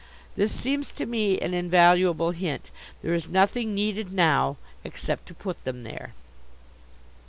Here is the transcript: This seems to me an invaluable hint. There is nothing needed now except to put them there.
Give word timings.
This 0.35 0.51
seems 0.51 0.89
to 0.93 1.05
me 1.05 1.37
an 1.41 1.53
invaluable 1.53 2.31
hint. 2.31 2.71
There 3.03 3.13
is 3.13 3.29
nothing 3.29 3.75
needed 3.75 4.11
now 4.11 4.57
except 4.83 5.27
to 5.27 5.35
put 5.35 5.63
them 5.63 5.83
there. 5.83 6.13